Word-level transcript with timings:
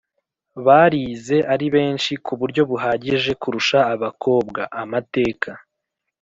barize 0.65 1.37
ari 1.53 1.65
benshi 1.75 2.11
ku 2.25 2.33
buryo 2.39 2.61
buhagije 2.69 3.31
kurusha 3.41 3.79
abakobwa. 3.93 4.61
Amateka 4.81 5.49